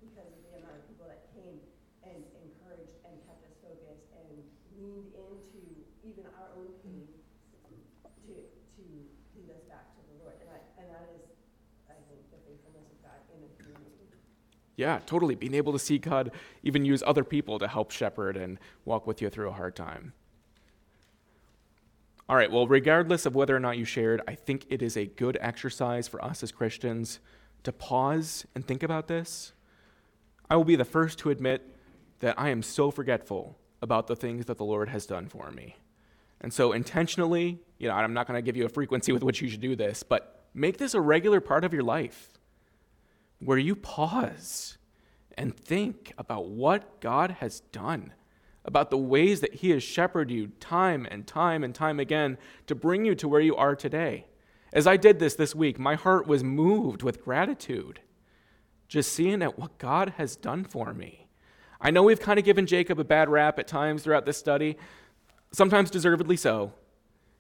[0.03, 1.63] because of the amount of people that came
[2.03, 4.43] and encouraged and kept us focused and
[4.75, 5.63] leaned into
[6.03, 7.07] even our own pain
[8.27, 8.83] to to
[9.39, 10.35] lead us back to the Lord.
[10.43, 11.23] And I, and that is,
[11.87, 14.11] I think, the faithfulness of God in a community.
[14.79, 15.35] Yeah, totally.
[15.35, 16.31] Being able to see God
[16.63, 20.13] even use other people to help shepherd and walk with you through a hard time.
[22.29, 25.07] All right, well, regardless of whether or not you shared, I think it is a
[25.07, 27.19] good exercise for us as Christians
[27.65, 29.53] to pause and think about this.
[30.49, 31.75] I will be the first to admit
[32.21, 35.75] that I am so forgetful about the things that the Lord has done for me.
[36.41, 39.43] And so, intentionally, you know, I'm not going to give you a frequency with which
[39.43, 42.38] you should do this, but make this a regular part of your life
[43.41, 44.79] where you pause
[45.37, 48.13] and think about what God has done,
[48.65, 52.75] about the ways that He has shepherded you time and time and time again to
[52.75, 54.27] bring you to where you are today.
[54.73, 58.01] As I did this this week, my heart was moved with gratitude,
[58.89, 61.29] just seeing at what God has done for me.
[61.81, 64.77] I know we've kind of given Jacob a bad rap at times throughout this study,
[65.53, 66.73] sometimes deservedly so.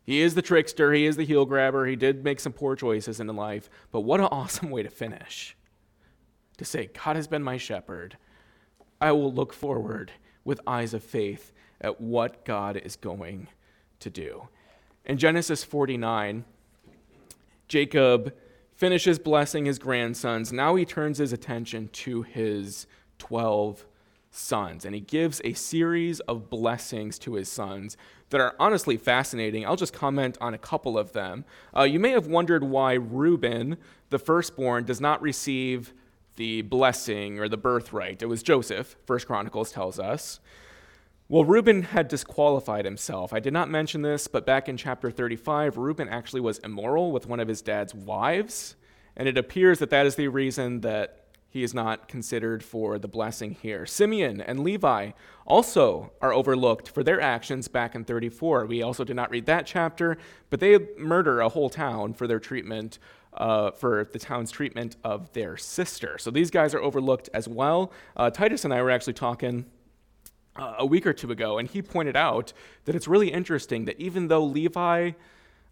[0.04, 3.20] He is the trickster, he is the heel grabber, he did make some poor choices
[3.20, 5.56] in life, but what an awesome way to finish
[6.59, 8.18] to say, God has been my shepherd.
[9.01, 10.12] I will look forward
[10.44, 13.49] with eyes of faith at what God is going
[14.01, 14.49] to do.
[15.05, 16.44] In Genesis 49,
[17.68, 18.35] Jacob
[18.75, 20.53] finishes blessing his grandsons.
[20.53, 22.87] Now he turns his attention to his
[23.18, 23.87] 12
[24.31, 27.97] sons, and he gives a series of blessings to his sons
[28.31, 29.66] that are honestly fascinating.
[29.66, 31.44] I'll just comment on a couple of them.
[31.77, 33.79] Uh, you may have wondered why Reuben,
[34.11, 35.92] the firstborn, does not receive
[36.38, 38.22] the blessing or the birthright.
[38.22, 40.40] It was Joseph, First Chronicles tells us.
[41.29, 43.35] Well, Reuben had disqualified himself.
[43.35, 47.27] I did not mention this, but back in chapter 35, Reuben actually was immoral with
[47.27, 48.77] one of his dad's wives,
[49.14, 53.09] and it appears that that is the reason that he is not considered for the
[53.09, 53.85] blessing here.
[53.85, 55.11] Simeon and Levi
[55.46, 58.66] also are overlooked for their actions back in 34.
[58.66, 60.18] We also did not read that chapter,
[60.51, 62.98] but they murder a whole town for their treatment
[63.38, 66.18] uh, for the town's treatment of their sister.
[66.18, 67.92] So these guys are overlooked as well.
[68.16, 69.64] Uh, Titus and I were actually talking
[70.57, 72.53] uh, a week or two ago, and he pointed out
[72.85, 75.12] that it's really interesting that even though Levi,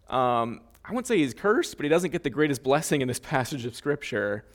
[0.09, 3.19] um, I wouldn't say he's cursed, but he doesn't get the greatest blessing in this
[3.23, 4.45] passage of Scripture,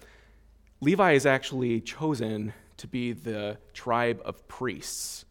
[0.81, 5.27] Levi is actually chosen to be the tribe of priests.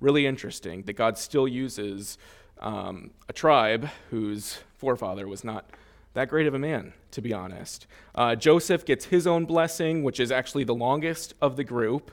[0.00, 2.18] Really interesting that God still uses
[2.58, 5.70] um, a tribe whose forefather was not
[6.14, 7.86] that great of a man, to be honest.
[8.14, 12.10] Uh, Joseph gets his own blessing, which is actually the longest of the group,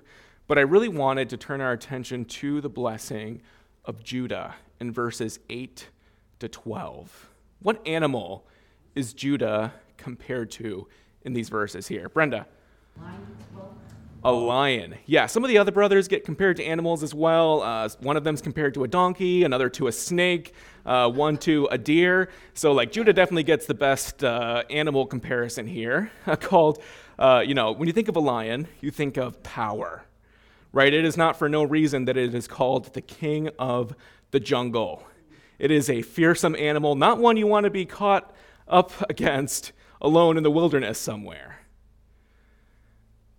[0.47, 3.41] but I really wanted to turn our attention to the blessing
[3.85, 5.87] of Judah in verses 8
[6.39, 7.29] to 12.
[7.61, 8.45] What animal
[8.95, 10.87] is Judah compared to
[11.23, 12.09] in these verses here?
[12.09, 12.45] Brenda.
[14.23, 14.95] A lion.
[15.05, 17.61] Yeah, some of the other brothers get compared to animals as well.
[17.61, 20.53] Uh, one of them's compared to a donkey, another to a snake,
[20.85, 22.29] uh, one to a deer.
[22.53, 26.11] So, like, Judah definitely gets the best uh, animal comparison here.
[26.41, 26.81] called,
[27.19, 30.03] uh, you know, when you think of a lion, you think of power,
[30.73, 30.93] right?
[30.93, 33.95] It is not for no reason that it is called the king of
[34.31, 35.05] the jungle.
[35.59, 38.33] It is a fearsome animal, not one you want to be caught
[38.67, 41.56] up against alone in the wilderness somewhere.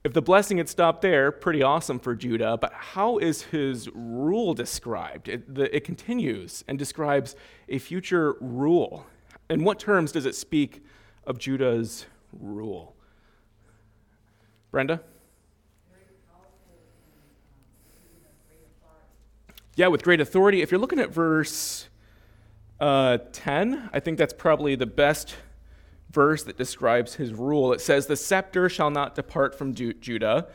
[0.09, 4.55] If the blessing had stopped there, pretty awesome for Judah, but how is his rule
[4.55, 5.29] described?
[5.29, 7.37] It, the, it continues and describes
[7.69, 9.05] a future rule.
[9.51, 10.83] In what terms does it speak
[11.27, 12.97] of Judah's rule?
[14.71, 15.03] Brenda?
[19.77, 20.63] Yeah, with great authority.
[20.63, 21.91] If you're looking at verse
[22.81, 25.35] uh, 10, I think that's probably the best
[26.11, 27.73] verse that describes his rule.
[27.73, 30.49] It says, The scepter shall not depart from Judah,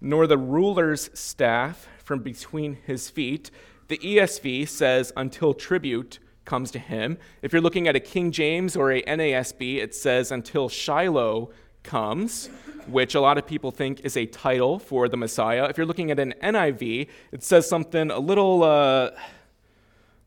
[0.00, 3.50] nor the ruler's staff from between his feet.
[3.88, 7.18] The ESV says, Until tribute comes to him.
[7.42, 11.50] If you're looking at a King James or a NASB, it says, Until Shiloh
[11.82, 12.48] comes,
[12.86, 15.64] which a lot of people think is a title for the Messiah.
[15.64, 18.62] If you're looking at an NIV, it says something a little.
[18.62, 19.10] Uh,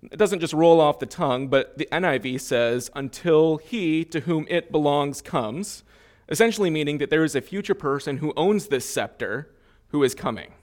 [0.03, 4.45] it doesn't just roll off the tongue, but the NIV says, until he to whom
[4.49, 5.83] it belongs comes,
[6.29, 9.49] essentially meaning that there is a future person who owns this scepter
[9.89, 10.53] who is coming.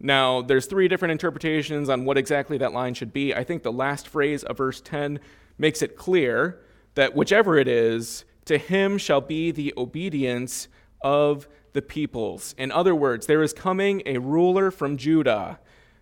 [0.00, 3.34] Now, there's three different interpretations on what exactly that line should be.
[3.34, 5.20] I think the last phrase of verse 10
[5.58, 6.60] makes it clear
[6.94, 10.68] that whichever it is, to him shall be the obedience
[11.00, 12.54] of the peoples.
[12.58, 15.58] In other words, there is coming a ruler from Judah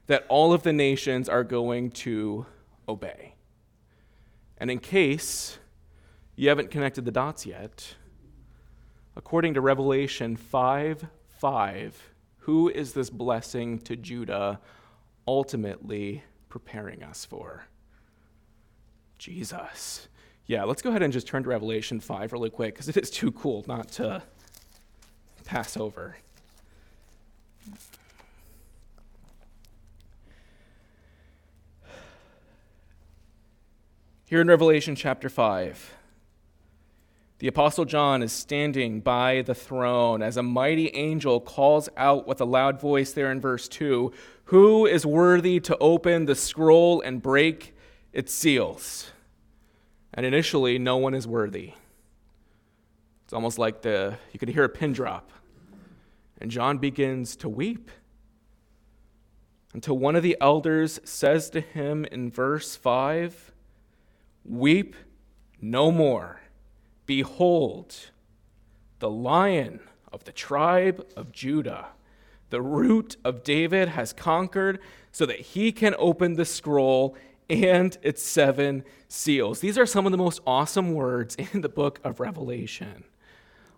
[0.07, 2.47] that all of the nations are going to
[2.89, 3.35] obey.
[4.59, 5.59] And in case
[6.37, 7.95] you haven't connected the dots yet,
[9.17, 11.07] according to Revelation 5
[11.39, 14.61] 5, who is this blessing to Judah
[15.27, 17.67] ultimately preparing us for?
[19.19, 20.09] Jesus.
[20.47, 23.11] Yeah, let's go ahead and just turn to Revelation 5 really quick because it is
[23.11, 24.23] too cool not to
[25.45, 26.17] pass over.
[34.33, 35.95] Here in Revelation chapter 5,
[37.41, 42.41] the Apostle John is standing by the throne as a mighty angel calls out with
[42.41, 44.11] a loud voice there in verse 2
[44.45, 47.77] Who is worthy to open the scroll and break
[48.15, 49.11] its seals?
[50.15, 51.75] And initially, no one is worthy.
[53.25, 55.31] It's almost like the, you could hear a pin drop.
[56.41, 57.91] And John begins to weep
[59.75, 63.52] until one of the elders says to him in verse 5
[64.45, 64.97] Weep
[65.61, 66.41] no more.
[67.07, 68.11] Behold,
[68.99, 69.81] the lion
[70.13, 71.89] of the tribe of Judah,
[72.51, 74.79] the root of David, has conquered
[75.11, 77.17] so that he can open the scroll
[77.49, 79.61] and its seven seals.
[79.61, 83.05] These are some of the most awesome words in the book of Revelation.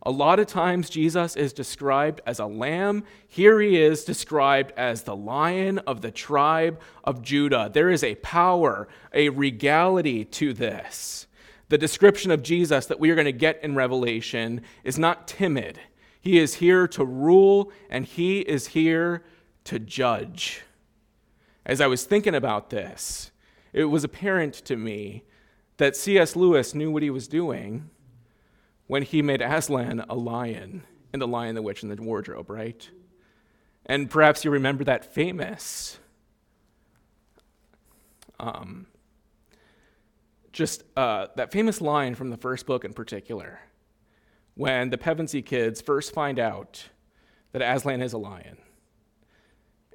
[0.07, 3.05] A lot of times, Jesus is described as a lamb.
[3.27, 7.71] Here he is described as the lion of the tribe of Judah.
[7.73, 11.27] There is a power, a regality to this.
[11.71, 15.81] The description of Jesus that we are going to get in Revelation is not timid.
[16.21, 19.25] He is here to rule, and he is here
[19.65, 20.63] to judge.
[21.65, 23.31] As I was thinking about this,
[23.73, 25.25] it was apparent to me
[25.79, 26.37] that C.S.
[26.37, 27.89] Lewis knew what he was doing
[28.87, 32.89] when he made Aslan a lion in The Lion, the Witch, and the Wardrobe, right?
[33.87, 35.99] And perhaps you remember that famous,
[38.41, 38.87] um,
[40.53, 43.61] just uh, that famous line from the first book in particular,
[44.55, 46.89] when the Pevensey kids first find out
[47.53, 48.59] that Aslan is a lion.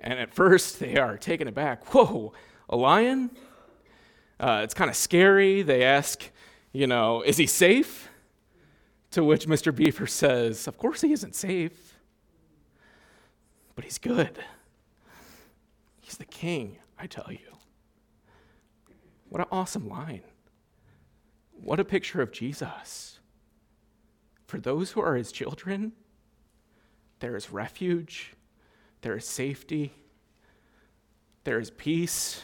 [0.02, 1.94] And at first they are taken aback.
[1.94, 2.34] Whoa,
[2.70, 3.32] a lion?
[4.40, 5.62] Uh, it's kind of scary.
[5.62, 6.24] They ask,
[6.72, 8.09] you know, is he safe?
[9.12, 9.76] To which Mr.
[9.76, 11.98] Beaver says, Of course he isn't safe,
[13.76, 14.38] but he's good.
[16.02, 17.56] He's the king, I tell you.
[19.30, 20.22] What an awesome line.
[21.52, 23.20] What a picture of Jesus.
[24.48, 25.92] For those who are his children,
[27.20, 28.34] there is refuge,
[29.02, 29.94] there is safety,
[31.44, 32.42] there is peace.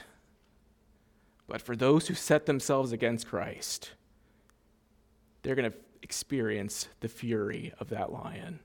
[1.47, 3.91] But for those who set themselves against Christ,
[5.41, 8.59] they're going to experience the fury of that lion.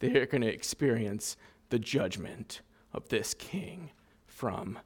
[0.00, 1.36] They're going to experience
[1.70, 2.60] the judgment
[2.92, 3.90] of this king
[4.26, 4.78] from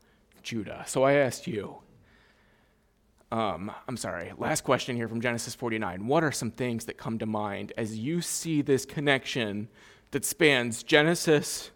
[0.43, 0.85] Judah.
[0.87, 1.79] So I asked you,
[3.31, 6.07] um, I'm sorry, last question here from Genesis 49.
[6.07, 9.69] What are some things that come to mind as you see this connection
[10.11, 11.71] that spans Genesis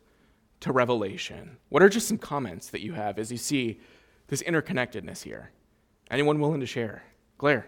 [0.61, 1.57] to Revelation?
[1.69, 3.81] What are just some comments that you have as you see
[4.29, 5.51] this interconnectedness here?
[6.11, 7.05] Anyone willing to share?
[7.39, 7.67] Claire.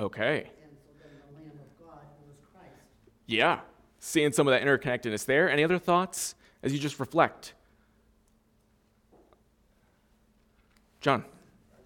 [0.00, 0.50] Okay.
[0.62, 2.74] And so then the Lamb of God was Christ.
[3.26, 3.60] Yeah.
[3.98, 5.50] Seeing some of that interconnectedness there.
[5.50, 7.54] Any other thoughts as you just reflect?
[11.00, 11.24] John.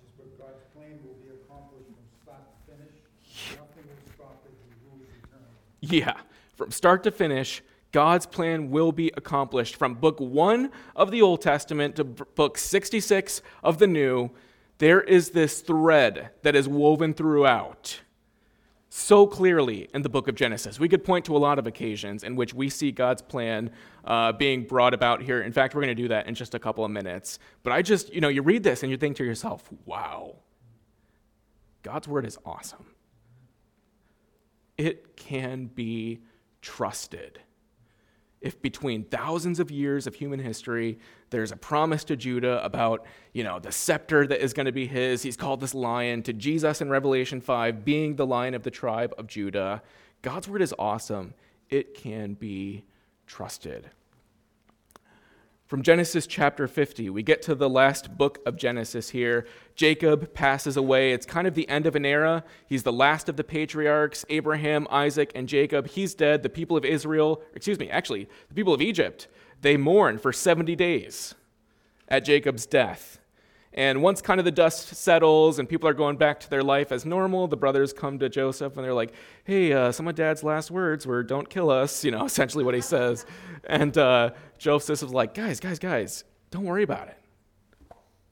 [0.02, 3.58] just put God's plan will be accomplished from start to finish.
[3.58, 5.98] Nothing will stop it, he rules eternally.
[5.98, 6.14] Yeah,
[6.56, 9.76] from start to finish, God's plan will be accomplished.
[9.76, 14.30] From book one of the Old Testament to b- book 66 of the New,
[14.82, 18.00] there is this thread that is woven throughout
[18.88, 20.80] so clearly in the book of Genesis.
[20.80, 23.70] We could point to a lot of occasions in which we see God's plan
[24.04, 25.42] uh, being brought about here.
[25.42, 27.38] In fact, we're going to do that in just a couple of minutes.
[27.62, 30.34] But I just, you know, you read this and you think to yourself, wow,
[31.84, 32.86] God's word is awesome.
[34.76, 36.22] It can be
[36.60, 37.38] trusted
[38.42, 40.98] if between thousands of years of human history
[41.30, 44.86] there's a promise to judah about you know the scepter that is going to be
[44.86, 45.22] his.
[45.22, 49.14] He's called this lion to jesus in revelation 5 being the lion of the tribe
[49.18, 49.82] of judah.
[50.22, 51.34] God's word is awesome.
[51.70, 52.84] It can be
[53.26, 53.90] trusted
[55.72, 59.46] from Genesis chapter 50, we get to the last book of Genesis here.
[59.74, 61.14] Jacob passes away.
[61.14, 62.44] It's kind of the end of an era.
[62.66, 65.86] He's the last of the patriarchs Abraham, Isaac, and Jacob.
[65.86, 66.42] He's dead.
[66.42, 69.28] The people of Israel, excuse me, actually, the people of Egypt,
[69.62, 71.34] they mourn for 70 days
[72.06, 73.18] at Jacob's death.
[73.74, 76.92] And once kind of the dust settles and people are going back to their life
[76.92, 79.12] as normal, the brothers come to Joseph and they're like,
[79.44, 82.74] hey, uh, some of dad's last words were, don't kill us, you know, essentially what
[82.74, 83.24] he says.
[83.64, 84.30] And uh,
[84.64, 87.16] is like, guys, guys, guys, don't worry about it.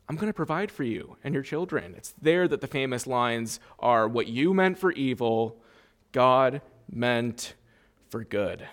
[0.08, 1.94] I'm going to provide for you and your children.
[1.96, 5.56] It's there that the famous lines are what you meant for evil,
[6.12, 7.54] God meant
[8.08, 8.66] for good.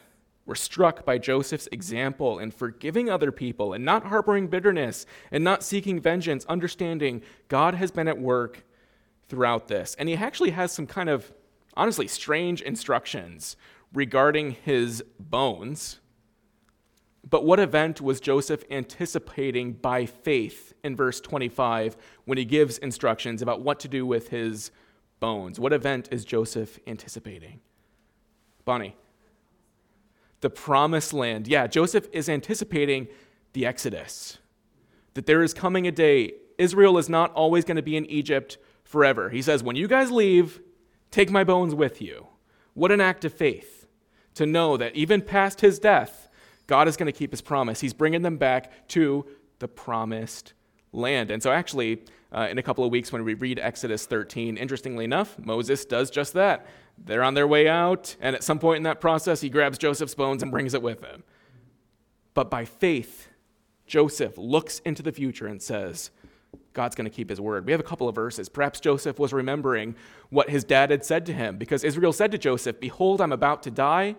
[0.47, 5.61] We're struck by Joseph's example in forgiving other people and not harboring bitterness and not
[5.61, 8.65] seeking vengeance, understanding God has been at work
[9.27, 9.93] throughout this.
[9.99, 11.33] And he actually has some kind of,
[11.75, 13.57] honestly, strange instructions
[13.93, 15.99] regarding his bones.
[17.29, 23.41] But what event was Joseph anticipating by faith in verse 25 when he gives instructions
[23.41, 24.71] about what to do with his
[25.19, 25.59] bones?
[25.59, 27.59] What event is Joseph anticipating?
[28.63, 28.95] Bonnie
[30.41, 31.47] the promised land.
[31.47, 33.07] Yeah, Joseph is anticipating
[33.53, 34.37] the Exodus,
[35.13, 36.33] that there is coming a day.
[36.57, 39.29] Israel is not always going to be in Egypt forever.
[39.29, 40.61] He says, When you guys leave,
[41.11, 42.27] take my bones with you.
[42.73, 43.87] What an act of faith
[44.35, 46.29] to know that even past his death,
[46.67, 47.79] God is going to keep his promise.
[47.79, 49.25] He's bringing them back to
[49.59, 50.53] the promised
[50.91, 51.31] land.
[51.31, 55.05] And so, actually, uh, in a couple of weeks when we read Exodus 13, interestingly
[55.05, 56.65] enough, Moses does just that.
[56.97, 60.15] They're on their way out, and at some point in that process, he grabs Joseph's
[60.15, 61.23] bones and brings it with him.
[62.33, 63.29] But by faith,
[63.85, 66.11] Joseph looks into the future and says,
[66.73, 67.65] God's going to keep his word.
[67.65, 68.49] We have a couple of verses.
[68.49, 69.95] Perhaps Joseph was remembering
[70.29, 73.63] what his dad had said to him because Israel said to Joseph, Behold, I'm about
[73.63, 74.15] to die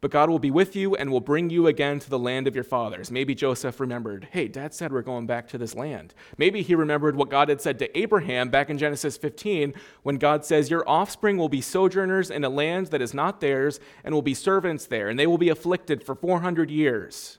[0.00, 2.54] but God will be with you and will bring you again to the land of
[2.54, 3.10] your fathers.
[3.10, 6.14] Maybe Joseph remembered, hey, dad said we're going back to this land.
[6.38, 10.44] Maybe he remembered what God had said to Abraham back in Genesis 15 when God
[10.44, 14.22] says, Your offspring will be sojourners in a land that is not theirs and will
[14.22, 17.38] be servants there, and they will be afflicted for 400 years.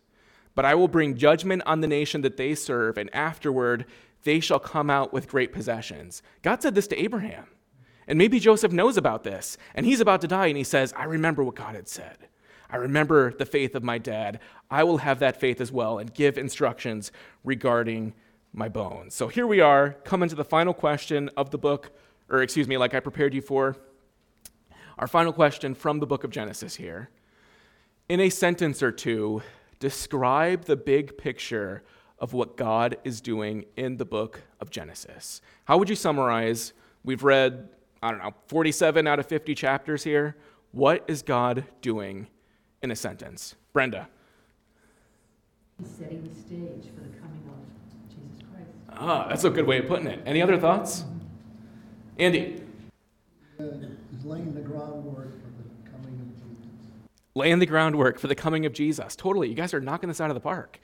[0.54, 3.86] But I will bring judgment on the nation that they serve, and afterward
[4.24, 6.22] they shall come out with great possessions.
[6.44, 7.48] God said this to Abraham.
[8.08, 11.06] And maybe Joseph knows about this, and he's about to die, and he says, I
[11.06, 12.28] remember what God had said.
[12.72, 14.40] I remember the faith of my dad.
[14.70, 17.12] I will have that faith as well and give instructions
[17.44, 18.14] regarding
[18.54, 19.14] my bones.
[19.14, 21.92] So here we are, coming to the final question of the book,
[22.30, 23.76] or excuse me, like I prepared you for.
[24.98, 27.10] Our final question from the book of Genesis here.
[28.08, 29.42] In a sentence or two,
[29.80, 31.84] describe the big picture
[32.20, 35.42] of what God is doing in the book of Genesis.
[35.66, 36.74] How would you summarize?
[37.04, 37.70] We've read,
[38.02, 40.38] I don't know, 47 out of 50 chapters here.
[40.72, 42.28] What is God doing
[42.82, 43.56] in a sentence.
[43.74, 44.08] Brenda.
[45.84, 48.70] setting the stage for the coming of Jesus Christ.
[48.90, 50.22] Ah, that's a good way of putting it.
[50.26, 51.06] Any other thoughts?
[52.18, 52.62] Andy.
[53.58, 56.92] He's laying the groundwork for the coming of Jesus.
[57.36, 59.16] Laying the groundwork for the coming of Jesus.
[59.16, 59.50] Totally.
[59.50, 60.80] You guys are knocking this out of the park.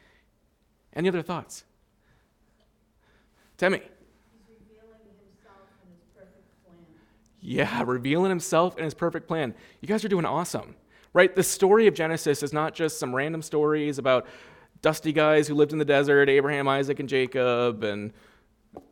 [0.93, 1.64] Any other thoughts?
[3.58, 3.82] Temmie.
[7.39, 9.54] Yeah, revealing himself and his perfect plan.
[9.80, 10.76] You guys are doing awesome
[11.14, 11.36] right?
[11.36, 14.28] The story of Genesis is not just some random stories about
[14.82, 18.14] dusty guys who lived in the desert, Abraham, Isaac, and Jacob, and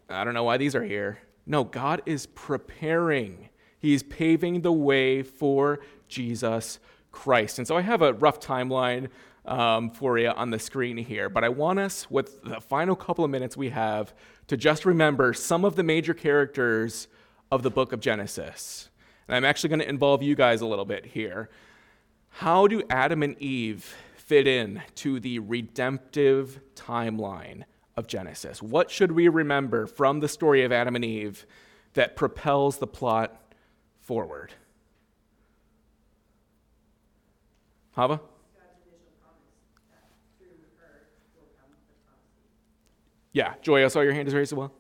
[0.10, 1.20] I don't know why these are here.
[1.46, 3.50] No, God is preparing,
[3.80, 6.80] He's paving the way for Jesus
[7.12, 7.60] Christ.
[7.60, 9.10] And so I have a rough timeline
[9.46, 13.24] um, for you on the screen here, but I want us, with the final couple
[13.24, 14.14] of minutes we have,
[14.48, 17.08] to just remember some of the major characters
[17.52, 18.90] of the book of Genesis.
[19.28, 21.50] And I'm actually going to involve you guys a little bit here.
[22.40, 27.64] How do Adam and Eve fit in to the redemptive timeline
[27.96, 28.62] of Genesis?
[28.62, 31.46] What should we remember from the story of Adam and Eve
[31.94, 33.42] that propels the plot
[34.02, 34.52] forward?
[37.94, 38.20] Hava?
[43.32, 44.74] Yeah, Joy, I saw your hand is raised as well.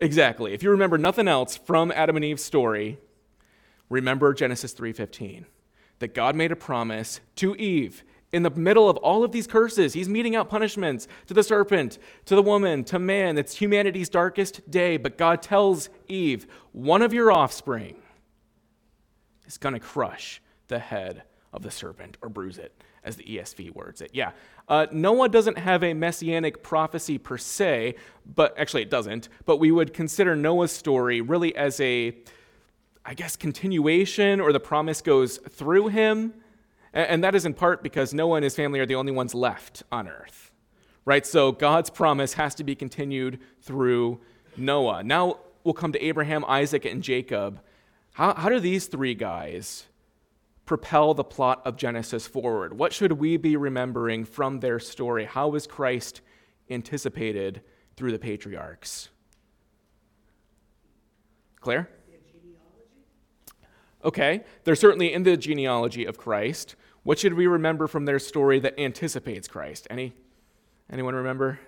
[0.00, 0.54] Exactly.
[0.54, 2.98] If you remember nothing else from Adam and Eve's story,
[3.92, 5.46] remember Genesis 3:15.
[6.00, 9.92] That God made a promise to Eve in the middle of all of these curses.
[9.92, 13.38] He's meting out punishments to the serpent, to the woman, to man.
[13.38, 18.02] It's humanity's darkest day, but God tells Eve, "One of your offspring
[19.46, 21.22] is going to crush the head
[21.52, 22.72] of the serpent or bruise it."
[23.04, 24.10] As the ESV words it.
[24.12, 24.30] Yeah.
[24.68, 29.28] Uh, Noah doesn't have a messianic prophecy per se, but actually it doesn't.
[29.44, 32.16] But we would consider Noah's story really as a,
[33.04, 36.34] I guess, continuation or the promise goes through him.
[36.92, 39.82] And that is in part because Noah and his family are the only ones left
[39.90, 40.50] on earth,
[41.04, 41.26] right?
[41.26, 44.20] So God's promise has to be continued through
[44.56, 45.02] Noah.
[45.02, 47.60] Now we'll come to Abraham, Isaac, and Jacob.
[48.12, 49.86] How, how do these three guys
[50.66, 52.78] propel the plot of Genesis forward?
[52.78, 55.24] What should we be remembering from their story?
[55.24, 56.20] How was Christ
[56.68, 57.62] anticipated
[57.96, 59.08] through the patriarchs?
[61.60, 61.88] Claire?
[64.04, 66.74] Okay, they're certainly in the genealogy of Christ.
[67.04, 69.86] What should we remember from their story that anticipates Christ?
[69.90, 70.12] Any
[70.90, 71.60] anyone remember?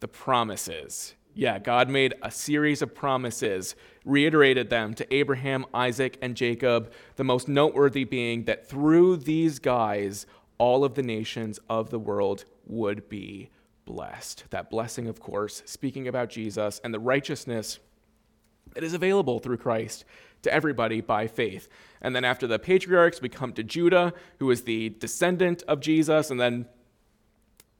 [0.00, 1.14] The promises.
[1.34, 7.24] Yeah, God made a series of promises, reiterated them to Abraham, Isaac, and Jacob, the
[7.24, 10.26] most noteworthy being that through these guys,
[10.58, 13.50] all of the nations of the world would be
[13.84, 14.44] blessed.
[14.50, 17.78] That blessing, of course, speaking about Jesus and the righteousness
[18.74, 20.04] that is available through Christ
[20.42, 21.68] to everybody by faith.
[22.00, 26.30] And then after the patriarchs, we come to Judah, who is the descendant of Jesus.
[26.30, 26.66] And then,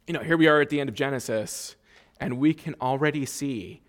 [0.07, 1.77] you know, here we are at the end of Genesis,
[2.19, 3.83] and we can already see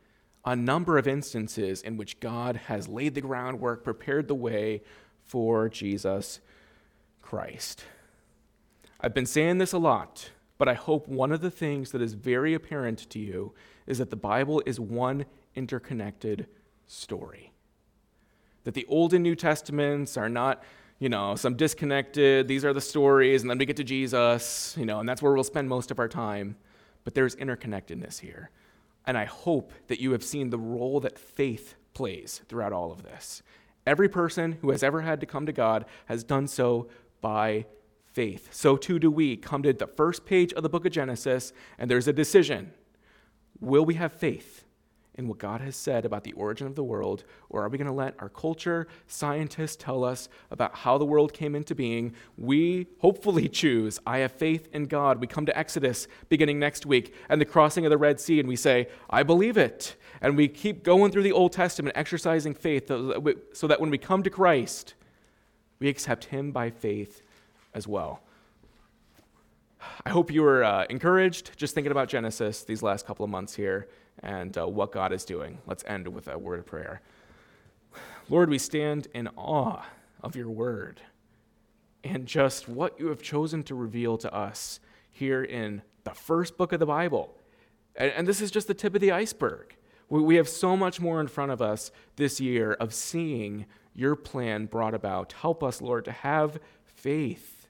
[0.45, 4.81] a number of instances in which God has laid the groundwork, prepared the way
[5.23, 6.39] for Jesus
[7.21, 7.85] Christ.
[8.99, 12.13] I've been saying this a lot, but I hope one of the things that is
[12.13, 13.53] very apparent to you
[13.85, 15.25] is that the Bible is one
[15.55, 16.47] interconnected
[16.91, 17.53] story.
[18.63, 20.63] That the Old and New Testaments are not,
[20.99, 24.85] you know, some disconnected, these are the stories, and then we get to Jesus, you
[24.85, 26.55] know, and that's where we'll spend most of our time.
[27.03, 28.51] But there's interconnectedness here.
[29.07, 33.03] And I hope that you have seen the role that faith plays throughout all of
[33.03, 33.41] this.
[33.87, 36.87] Every person who has ever had to come to God has done so
[37.19, 37.65] by
[38.13, 38.49] faith.
[38.51, 41.89] So too do we come to the first page of the book of Genesis, and
[41.89, 42.73] there's a decision.
[43.59, 44.65] Will we have faith
[45.15, 47.87] in what God has said about the origin of the world, or are we going
[47.87, 52.13] to let our culture, scientists tell us about how the world came into being?
[52.37, 55.19] We hopefully choose, I have faith in God.
[55.19, 58.47] We come to Exodus beginning next week and the crossing of the Red Sea, and
[58.47, 59.97] we say, I believe it.
[60.21, 64.23] And we keep going through the Old Testament, exercising faith, so that when we come
[64.23, 64.93] to Christ,
[65.79, 67.21] we accept Him by faith
[67.73, 68.21] as well.
[70.05, 73.55] I hope you were uh, encouraged just thinking about Genesis these last couple of months
[73.55, 73.87] here
[74.23, 75.59] and uh, what God is doing.
[75.65, 77.01] Let's end with a word of prayer.
[78.29, 79.83] Lord, we stand in awe
[80.21, 81.01] of your word
[82.03, 84.79] and just what you have chosen to reveal to us
[85.11, 87.35] here in the first book of the Bible.
[87.95, 89.75] And, and this is just the tip of the iceberg.
[90.09, 94.15] We, we have so much more in front of us this year of seeing your
[94.15, 95.33] plan brought about.
[95.33, 97.67] Help us, Lord, to have faith,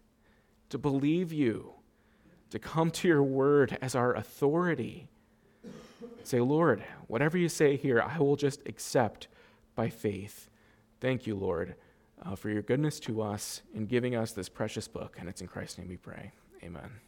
[0.70, 1.74] to believe you,
[2.52, 5.10] to come to your word as our authority
[6.28, 9.28] Say, Lord, whatever you say here, I will just accept
[9.76, 10.50] by faith.
[11.00, 11.76] Thank you, Lord,
[12.24, 15.18] uh, for your goodness to us in giving us this precious book.
[15.20, 16.32] And it's in Christ's name we pray.
[16.64, 17.02] Amen.